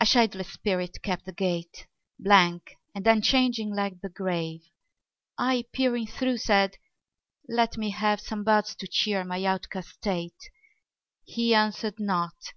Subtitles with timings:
[0.00, 1.88] A shadowless spirit kept the gate,
[2.20, 4.60] Blank and unchanging like the grave.
[4.60, 4.70] 10
[5.48, 6.76] I peering through said:
[7.48, 10.50] 'Let me have Some buds to cheer my outcast state.'
[11.24, 12.52] He answered not.